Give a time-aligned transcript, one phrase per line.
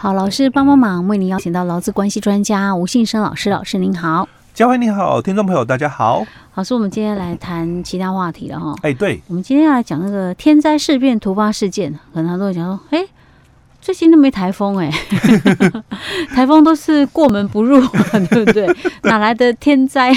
[0.00, 4.28] 好，老师帮帮忙，为您邀请到劳资关系专家吴信生老师，老师您好。
[4.54, 6.24] 佳慧你好，听众朋友大家好。
[6.54, 8.72] 老师，我们今天来谈其他话题了哈。
[8.82, 13.04] 哎，对，我们今天要来讲那个天灾事变突发事件，可能很多人讲说，哎。
[13.80, 14.90] 最近都没台风哎，
[16.34, 17.80] 台风都是过门不入，
[18.28, 18.68] 对不对？
[19.04, 20.12] 哪来的天灾？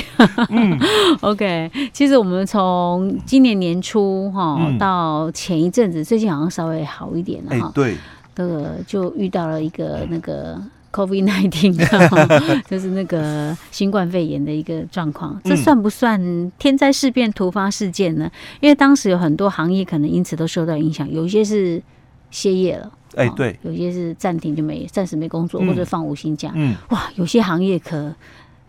[0.50, 0.78] 嗯，
[1.22, 1.72] OK。
[1.94, 7.72] 其实我们从今年年初哈到前一阵子，最近好像稍微好一点了哈。
[7.74, 7.96] 对，
[8.36, 10.62] 这个就遇到了一个那个
[10.92, 15.40] COVID-19， 就是那个新冠肺炎的一个状况。
[15.44, 18.30] 这算不算天灾事变突发事件呢？
[18.60, 21.82] 因为当时有很多行业可能因此都受到影响，有一些是
[22.30, 22.92] 歇业了。
[23.16, 26.50] 哎，对，有些是暂停就没，暂时没工作，或者放无薪假。
[26.56, 28.16] 嗯，哇，有些行业可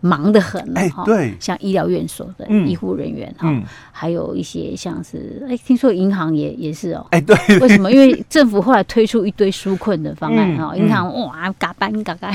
[0.03, 1.03] 忙得很了哈。
[1.05, 3.49] 对，像医疗院所的医护人员哈，
[3.91, 7.05] 还有一些像是哎，听说银行也也是哦。
[7.11, 7.89] 哎，对，为什么？
[7.89, 12.29] 因为政府后来推出一堆纾困的方案哈，银行哇，嘎班嘎嘎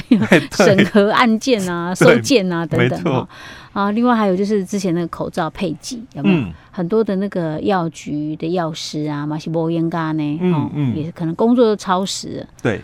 [0.53, 3.29] 审核案件啊、收件啊等等哈。
[3.75, 6.45] 啊，另外还有就是之前那个口罩配给有没有？
[6.71, 12.47] 很多的那个药局的药师啊，马西波烟嘎呢，哦，也是可能工作都超时。
[12.63, 12.81] 对，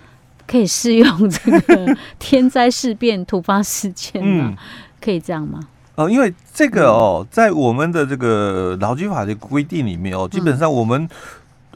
[0.46, 4.54] 可以适用这个天灾事变突发事件吗？
[5.00, 5.60] 可以这样吗？
[5.94, 11.08] 哦，因为这个哦，在我们的这个劳基法的规定里面哦，基本上我们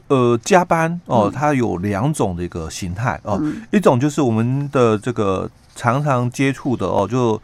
[0.07, 7.41] 呃加班哦，它有两种的一个形态哦，一种就是我们的这个常常接触的哦，就。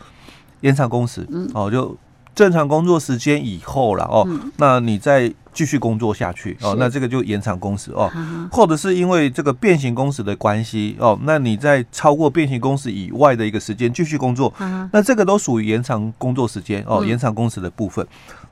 [0.61, 1.95] 延长工时，哦，就
[2.35, 8.11] 正常工作时间以后了哦，那你再继续工作下去哦，那这个就延长工时哦，
[8.51, 14.53] 或者是因为这个变形工时的关系哦，那你在超过变形工时以外的一个时间继续工作，
[14.91, 18.05] 那这个都属于延长工作时间哦，延长工时的部分。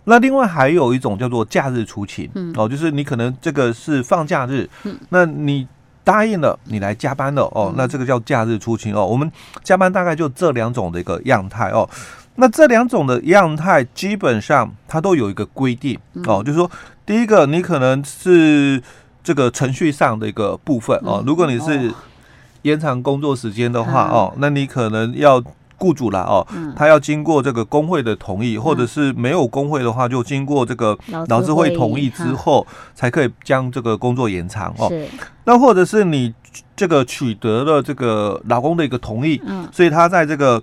[0.05, 4.69] 那另外还有一种叫做假日出勤哦，就是你可能这个是放假日，
[5.09, 5.67] 那你。
[6.05, 9.05] 答应了你来加班了哦，那这个叫假日出勤哦。
[9.05, 9.31] 我们
[9.63, 11.89] 加班大概就这两种的一个样态哦。
[12.35, 16.69] 那这两种的样态基本上它都有一个规定哦，就是说
[17.05, 18.81] 第一个你可能是
[19.23, 21.23] 这个程序上的一个部分哦。
[21.25, 21.93] 如果你是
[22.63, 25.43] 延长工作时间的话哦，那你可能要。
[25.79, 34.89] 雇主啦哦，他要经过这个工会的同意，或者是没有工会的话，就经过这个劳资会同意之后，才可以将这个工作延长哦。
[35.43, 36.33] 那或者是你
[36.73, 39.41] 这个取得了这个劳工的一个同意，
[39.73, 40.61] 所以他在这个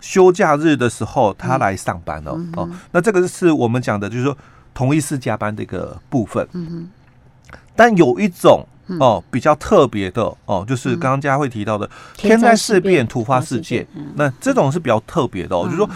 [0.00, 2.68] 休假日的时候，他来上班了哦。
[2.92, 4.36] 那这个是我们讲的，就是说
[4.72, 6.46] 同一次加班的一个部分。
[6.52, 6.90] 嗯
[7.74, 8.66] 但有一种。
[9.00, 13.84] 哦，比较特别的哦，就是刚刚佳慧提到的天灾事变突发事件，
[14.14, 15.90] 那这种是比较特别的哦，就是说，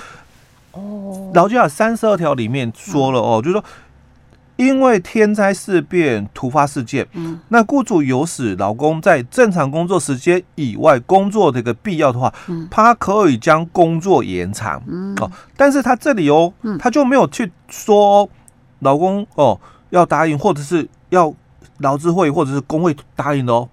[0.72, 3.64] 哦，劳基法三十二条里面说了哦，就是说，
[4.60, 7.41] 因为天灾事变突发事件，嗯。
[7.48, 12.32] 那雇主有使劳工在正常工作时间以外工作的一个必要的话，
[12.71, 14.82] 他可以将工作延长，
[15.21, 18.28] 哦，但是他这里哦，他就没有去说
[18.81, 21.34] 劳工哦要答应或者是要。
[21.81, 23.66] 劳资会或者是工会答应的哦，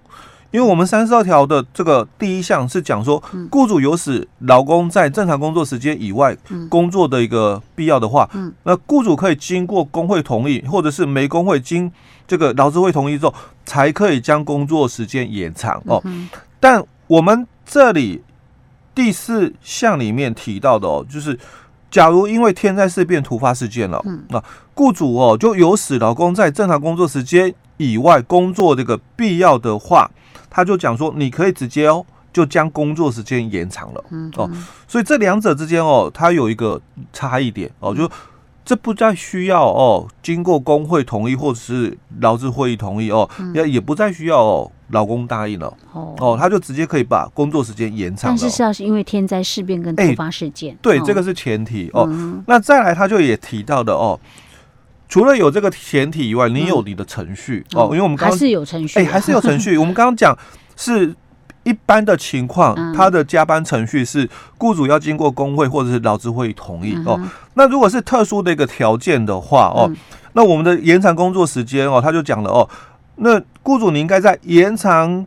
[0.50, 6.36] 因为我们三十二条的这个第一项是讲说，雇主有使劳工在正常工作时间以外
[6.68, 8.28] 工作的一个必要的话，
[8.64, 11.90] 那雇主可以经过工会同意，或者是没工会经
[12.26, 16.02] 这个劳资会同意之后，才可以将工作时间延长哦。
[16.58, 18.22] 但我们这里
[18.94, 21.38] 第四项里面提到的哦，就是。
[21.90, 23.98] 假如因为天灾事变突发事件了，
[24.28, 24.38] 那
[24.74, 30.10] 雇主哦就有使劳工在正常工作时间以外工作这个必要的话，
[30.48, 34.04] 他就讲说你可以直接哦就将工作时间延长了，
[34.36, 34.50] 哦，
[34.86, 36.80] 所以这两者之间哦它有一个
[37.12, 37.70] 差异点。
[37.80, 38.08] 哦，就
[38.64, 44.70] 这不再需要哦经过工会同意或者是劳资会议同意哦，也也不再需要哦。
[44.90, 45.70] 劳工答应了。
[45.92, 48.30] 哦，他就直接可以把工作时间延长。
[48.30, 52.06] 但是是要是因为天灾事变跟突发事件，欸、对，哦、这个是前提哦。
[52.08, 54.18] 嗯、那再来，他就也提到的哦，
[55.08, 59.78] 除了有这个前提以外，你有你的程序、嗯、哦，因为我们刚刚还是有程序、啊，哎、欸， 还是有程序。
[59.78, 60.36] 我们刚刚讲
[60.76, 61.14] 是
[61.64, 64.28] 一般的情况，他的加班程序是
[64.58, 67.18] 雇主要经过工会或者是劳资会同意哦。
[67.54, 69.90] 那如果是特殊的一个条件的话哦，
[70.34, 72.68] 那我们的延长工作时间哦，他就讲了哦。
[73.16, 75.26] 那雇主你应该在延长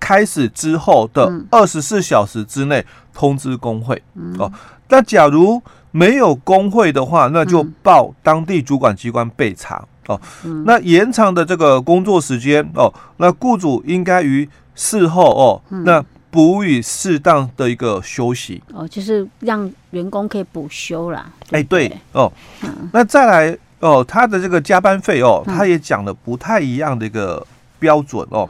[0.00, 4.00] 开始之后的二十四小时之内通知工会
[4.38, 4.50] 哦。
[4.88, 5.60] 那假如
[5.96, 10.20] 没有工会的话，那就报当地主管机关备查哦。
[10.66, 18.62] 那延长的这个工作时间哦，那雇主应该于事后哦，那补予适当的一个休息。
[18.74, 21.26] 哦，就是让员工可以补休啦。
[21.50, 22.30] 哎，对哦，
[22.92, 23.58] 那再来。
[23.78, 27.46] 哦，他的这个加班费哦，他也讲了不太一样的一个
[27.78, 28.48] 标准哦，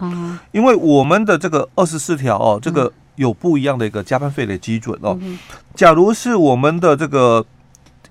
[0.52, 5.18] 因为我们的这个二十四条哦，这个有不一样的一个加班费的基准哦。
[5.74, 7.44] 假如是我们的这个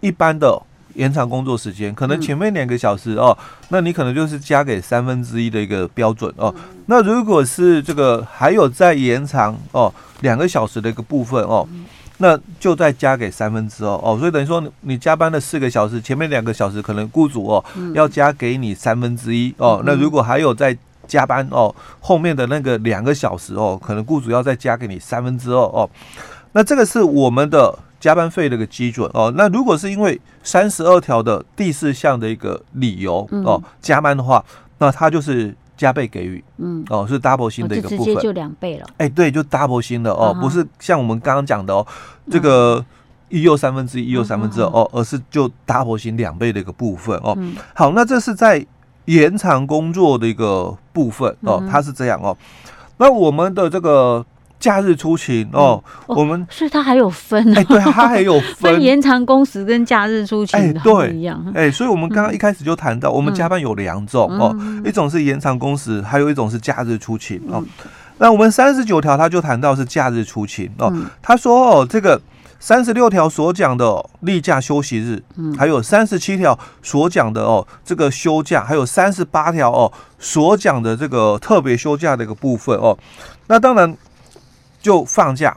[0.01, 0.61] 一般的。
[0.95, 3.37] 延长工作时间，可能前面两个小时哦，
[3.67, 6.55] 那你可能就是加给三分之一的一个标准哦。
[6.85, 11.67] 那如果是这个还有再延长哦两个小时的一个部分哦，
[12.19, 14.15] 那就再加给三分之二哦。
[14.17, 19.83] 所以等于说你加班了四个小时，前面两个小时可能雇主哦要加给你三分之一哦。
[19.85, 25.89] 那如果还有再加班哦，后面的那个两个小时哦，可能雇主要再加给你三分之二哦。
[26.53, 27.77] 那这个是我们的。
[27.97, 34.43] 加班费的一个基准哦，那如果是因为三十二条的第四项的一个理由哦加班的话，
[34.77, 38.85] 那它就是加倍给予，嗯哦是 double 薪的一个部分，直接就两倍了。
[38.97, 41.87] 哎，对，就 double 薪的哦，不是像我们刚刚讲的哦，
[42.29, 42.85] 这个
[43.29, 47.35] 一又三分之一，一又三分之二哦，而是就 double 薪两倍的一个部分哦。
[47.73, 48.63] 好，那这是在
[49.05, 52.37] 延长工作的一个部分哦，它是这样哦。
[52.97, 54.25] 那我们的这个。
[54.57, 58.73] 假日出勤哦，我们所以它还有分，哎，对，它还有分。
[58.81, 67.63] 延长工时跟假日出勤，哎，对，一样，哎，所以我们刚刚一开始就谈到，我们加班有两种哦，一种是延长工时，还有一种是假日出勤哦。
[68.17, 70.91] 那我们三十九条他就谈到是假日出勤哦，
[71.21, 72.19] 他说哦，这个
[72.65, 75.23] 三十六条所讲的例假休息日，
[75.56, 82.97] 还有三十七条所讲的哦这个休假，还有三十八条哦所讲的这个特别休假的一个部分哦，
[83.45, 83.95] 那当然。
[84.81, 85.56] 就放假，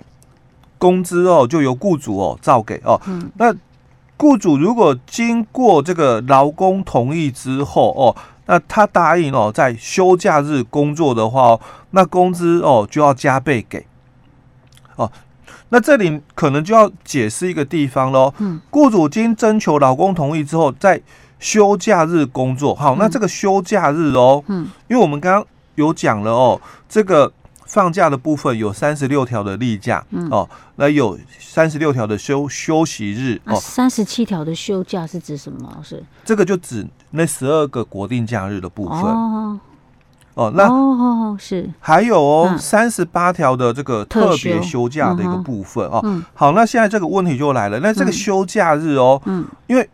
[0.79, 2.99] 工资哦就由雇主哦照给哦。
[3.07, 3.31] 嗯。
[3.37, 3.55] 那
[4.19, 8.17] 雇主如果经过这个劳工同意之后哦，
[8.47, 11.61] 那他答应哦在休假日工作的话哦，
[11.91, 13.87] 那工资哦就要加倍给。
[14.97, 15.13] 哦，
[15.71, 18.33] 那这里可能就要解释一个地方喽。
[18.39, 18.61] 嗯。
[18.71, 21.01] 雇主经征求老公同意之后，在
[21.39, 22.75] 休假日工作。
[22.75, 27.33] 好，那这个休假日哦，嗯，因为我们刚刚有讲了哦，这个。
[27.71, 33.61] 放假的部分有三十六条的例假，嗯、哦，那有三十六条的休休息日哦。
[33.61, 35.79] 三十七条的休假是指什么？
[35.85, 39.61] 是这个就指那十二个国定假日的部分哦。
[40.39, 41.69] 哦，那哦是。
[41.81, 46.01] 还有哦三十八条的这个特别休假的一个部分哦。
[46.05, 49.89] 嗯、好，那现在这个问题就来了，那这个休假日哦，嗯，因为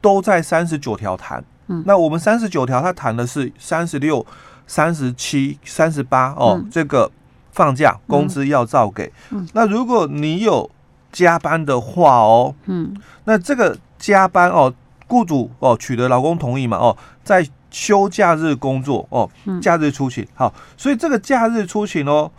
[0.00, 4.24] 都在三十九条谈，嗯，那我们三十九条它谈的是三十六、
[4.66, 7.10] 三十七、三十八哦，嗯、这个。
[7.52, 10.70] 放假工资要照给，嗯，那如果你有
[11.10, 12.94] 加班的话哦，嗯，
[13.24, 14.72] 那这个加班哦，
[15.08, 19.30] 雇主哦取得劳工同意嘛哦，在休假日工作哦，
[19.60, 22.30] 假日出勤好，所以这个假日出勤哦，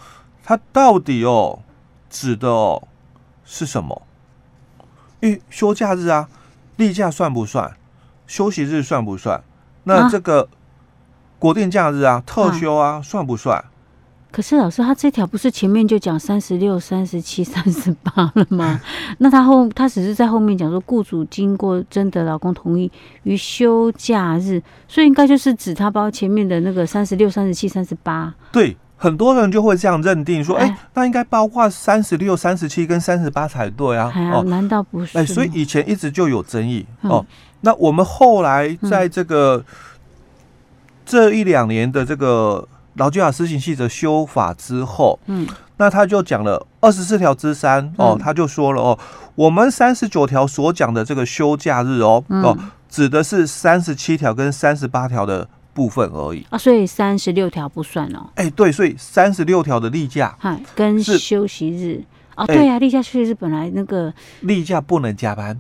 [0.44, 1.60] 它到底哦
[2.10, 2.88] 指的哦
[3.45, 4.01] 是什么？
[5.22, 6.28] 因为休假日啊，
[6.78, 7.78] 例假算不算？
[8.28, 9.44] 休息日算不算？
[9.83, 10.50] 那这个
[11.39, 13.63] 国定假日啊，特休啊，算不算？
[14.31, 18.80] 可是老师，他这条不是前面就讲三十六、三十七、三十八了吗？
[19.19, 22.89] 那他后他只是在后面讲说，雇主经过征得老公同意
[23.24, 28.33] 于休假日，所以应该就是指他包前面的那个三十六、三十七、三十八。
[28.54, 34.10] 对，很多人就会这样认定说，哎、欸，那应该包括三十六、三十七跟三十八才对啊。
[34.16, 35.18] 哎哦，难道不是？
[35.18, 37.25] 哎、欸，所以以前一直就有争议、嗯、哦。
[37.60, 39.66] 那我们后来在这个、嗯、
[41.06, 42.66] 这一两年的这个。
[42.96, 45.48] 劳基法施行细则修法之后，嗯，
[45.78, 49.00] 那他就讲了二十四条之三哦，他就说了哦，
[49.36, 52.57] 我们三十九条所讲的这个休假日哦，嗯、哦，
[52.90, 56.45] 指的是三十七条跟三十八条的部分而已。
[56.50, 58.30] 啊，所以三十六条不算哦。
[58.36, 60.38] 哎、欸，对，所以三十六条的例假，
[60.76, 62.04] 跟休息日。
[62.36, 65.60] 哦，对呀、啊，例假休息日本来那个例假不能加班。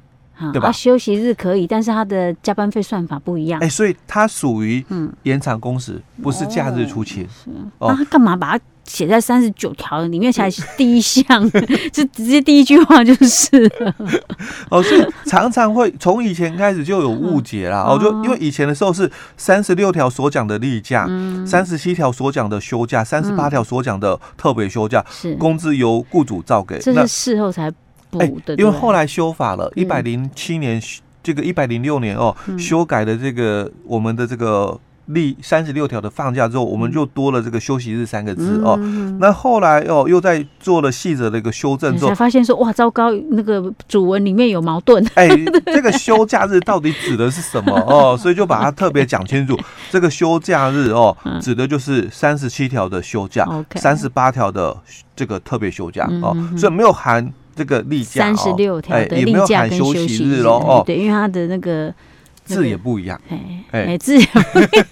[0.51, 0.71] 对吧？
[0.71, 3.59] 休息日可以，但是他的加班费算法不一样。
[3.59, 7.23] 哎，所以它属于嗯延长工时，不是假日出勤。
[7.29, 10.31] 是，那他干嘛把它写在三十九条里面？
[10.31, 11.49] 才第一项，
[11.93, 13.95] 就直接第一句话就是了。
[14.69, 17.85] 哦，所以常常会从以前开始就有误解啦。
[17.87, 21.07] 哦，就因为以前的时候是三十六条所讲的例假，
[21.45, 26.79] 三十七条所讲的休假，三十八条所讲的特别休假，是工资由雇主照给。
[26.79, 27.71] 这是事后才。
[28.19, 30.81] 哎，因为后来修法了，一百零七年，
[31.23, 38.77] 这个一百零六年哦，修改的这个我们的这个例三十六条的放假之后，我们就多了这个休息日三个字哦。
[39.19, 45.05] 那后来哦，又在做了细则的一个修正之后，才发现说哇，糟糕，那个主文里面有矛盾。
[45.15, 45.27] 哎，
[45.65, 48.15] 这个休假日到底指的是什么哦？
[48.19, 54.77] 所以就把它特别讲清楚，这个休假日哦，指的就是三十七条的休假，三十八条的
[55.15, 57.31] 这个特别休假哦，所以没有含。
[57.61, 61.93] 这个例假三十六条的例假跟休息日喽，哦，对，因为他的那个
[62.43, 64.85] 字也不一样，哎哎，字也不一样，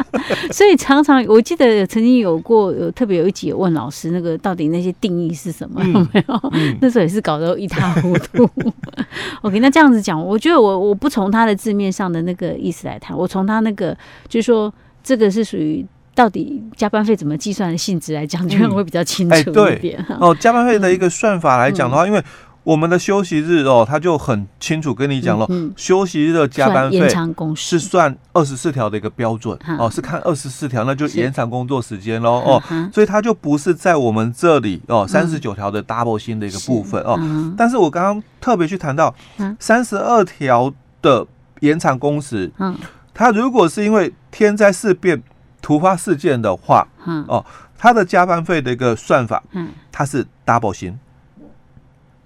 [0.50, 5.82] 所以常常我记得曾经有过有特别有一集有问老师，那个到底那些定义是什么？
[5.84, 6.50] 嗯、有没有？
[6.52, 8.48] 嗯、那时候也是搞得一塌糊涂。
[9.42, 13.94] OK，那这样子讲，我觉得我我不从他的字面上的那个意思来谈，我从他那个
[14.28, 19.36] 就是说这个是属于到底加班费怎么计算的性质来讲，这样会比较清楚
[19.68, 20.04] 一点。
[20.08, 22.24] 嗯哎、哦，加班费的一个算法来讲的话，嗯、因为。
[22.64, 27.06] 我们的休息日哦，他就很清楚跟你讲了，休息日的加班费
[27.54, 37.18] 是算二十四条的一个标准哦，是看二十四条，那就延长工作时间喽哦，所以它就不是在我们这里哦三十九条的 double 薪的一个部分哦。
[37.20, 39.14] 嗯、但是我刚刚特别去谈到
[39.58, 41.26] 三十二条的
[41.60, 42.74] 延长工时，嗯，
[43.12, 45.22] 它如果是因为天灾事变
[45.64, 47.42] 突发事件的话，嗯哦，
[47.78, 50.94] 他的加班费的一个算法，嗯，它是 double 薪。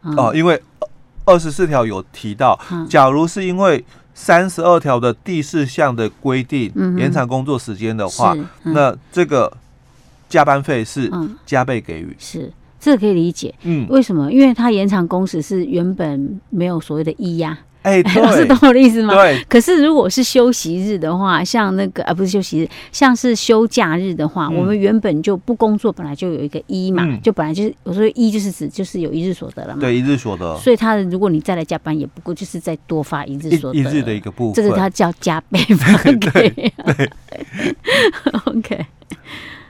[0.02, 0.60] 哦，因为
[1.24, 9.56] 二十四条有提到，假如是因为三十二条的第四项的规定延长工作时间的话，那这个
[10.28, 11.08] 加班费是
[11.46, 12.16] 加倍给予。
[12.18, 13.54] 是，这个可以理解。
[13.62, 14.32] 嗯，为什么？
[14.32, 17.56] 因为它延长工时是原本没有所谓的一呀。
[17.82, 19.14] 哎， 老师懂我的意思吗？
[19.14, 19.42] 对。
[19.48, 29.80] 可是如果是休息日的话，像那个啊，不是休息日，像是休假日的话，我们原本就不工作，本来就有一个一嘛，就本来就是我说一就是指就是有一日所得了嘛。
[29.80, 30.56] 对，一日所得。
[30.58, 33.78] 所以他如果你再来加班，也不过就是再多发一日所得。
[33.78, 34.54] 一日的一个部分。
[34.54, 36.14] 这个他叫加倍发给。
[36.32, 36.72] 对。
[38.44, 38.86] OK。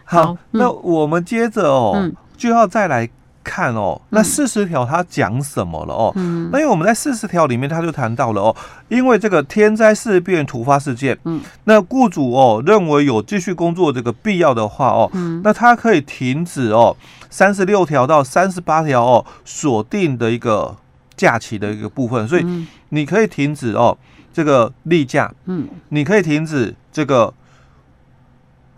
[0.05, 3.09] 好，那我们接着哦，就要再来。
[3.49, 6.13] 看哦，那四十条它讲什么了哦？
[6.17, 8.57] 嗯，那因为我们在四十条里面，他就谈到了哦，
[8.89, 16.95] 因为这个天灾事变突发事件，嗯，那雇主哦认为有继续工作这个必要的话哦，嗯，那他可以停止哦
[17.31, 20.77] 三十六条到三十八条哦锁定的一个
[21.17, 22.45] 假期的一个部分，所以
[22.91, 23.97] 你可以停止哦
[24.33, 27.33] 这个例假，嗯，你可以停止这个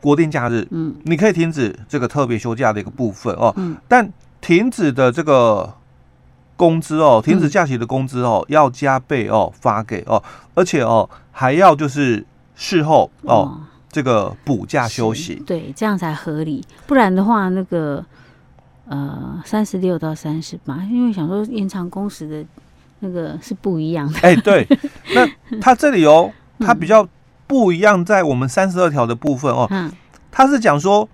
[0.00, 5.74] 国定假日，嗯，你可以停止这个特别休假的一个部分哦，嗯，但停止的这个
[6.56, 10.22] 工资哦，停止假期的工资哦，要加倍哦发给哦，
[10.54, 16.64] 而且哦还要就是事后哦这个补假休息，对，这样才合理。
[16.86, 18.04] 不然的话，那个
[18.86, 22.44] 呃三十六到三十八，因为想说延长工时的
[23.00, 24.18] 那个是不一样的。
[24.20, 24.66] 哎，对，
[25.14, 25.28] 那
[25.60, 27.08] 他这里哦，他比较
[27.46, 29.90] 不一样，在我们三十二条的部分哦，嗯
[30.30, 31.08] 他是讲说。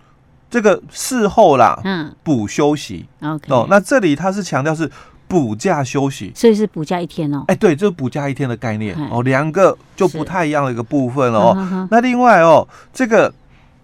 [0.48, 4.90] 这个事后啦，嗯，补休息，OK，哦，那这里他是强调是
[5.26, 8.96] 补假休息，所以是补假一天哦，哎，对，这是补假一天的概念。
[9.10, 11.88] 哦，两个就不太一样的一个部分了哦。
[11.90, 13.34] 那另外哦，这个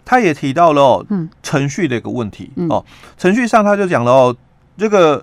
[0.04, 2.48] 他也提到了哦，嗯，程序的一个问题。
[2.68, 2.84] 哦，
[3.18, 4.36] 程序上他就讲了哦，
[4.78, 5.22] 这个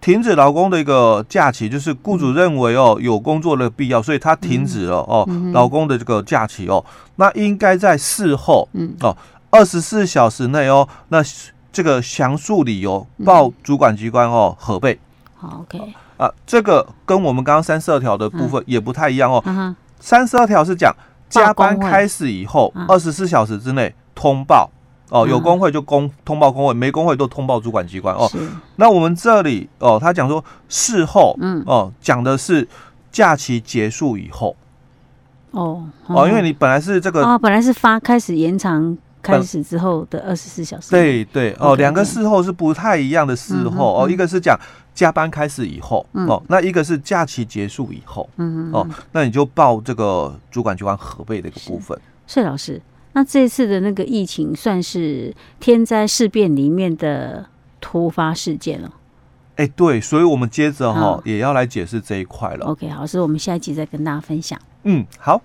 [0.00, 6.84] 停止劳工的一个假期，就是雇主认为哦有工作的必要，所以他停止了哦劳工的这个假期哦，
[7.16, 8.94] 那应该在事后，嗯。
[9.00, 9.16] 哦。
[9.50, 11.22] 二十四小时内哦，那
[11.72, 14.98] 这个详述理由报主管机关哦，核备。
[15.36, 19.74] 好，OK 啊，这个跟我们刚刚三十二条的部分也不太一样哦。
[20.00, 20.94] 三十二条是讲
[21.28, 24.70] 加班开始以后二十四小时之内通报
[25.10, 28.30] 哦，有工会就公通报工会，没工会都通报主管机关哦。
[28.76, 32.66] 那我们这里哦，他讲说事后，嗯哦，讲的是
[33.12, 34.56] 假期结束以后。
[35.50, 38.96] 哦哦，因为你本来是这个哦，本来是发开始延长。
[39.26, 44.58] 开始之后的二十四小时，对对哦，两个事后是不太一样的事后哦，一个是讲
[44.94, 51.98] 加班开始以后哦，那一个是假期结束以后，嗯哦，那你就报这个主管机关核备的一个部分。
[52.26, 52.80] 谢老师，
[53.12, 57.46] 那这次的那个疫情算是天灾事变里面的
[57.80, 58.90] 突发事件了。
[59.56, 62.66] 哎，对，所以我们接着哈也要来解释这一块了。
[62.66, 64.58] OK，好，所以我们下一集再跟大家分享。
[64.84, 65.40] 嗯，好。